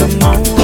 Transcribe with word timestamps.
the 0.00 0.06
moon. 0.24 0.59